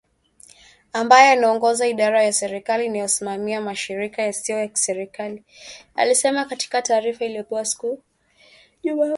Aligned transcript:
Ambaye 0.93 1.31
anaongoza 1.31 1.87
idara 1.87 2.23
ya 2.23 2.33
serikali 2.33 2.85
inayosimamia 2.85 3.61
mashirika 3.61 4.21
yasiyo 4.21 4.59
ya 4.59 4.67
kiserikali, 4.67 5.43
alisema 5.95 6.45
katika 6.45 6.81
taarifa 6.81 7.25
iliyopewa 7.25 7.65
siku 7.65 7.87
ya 7.87 7.93
Jumamosi. 8.93 9.09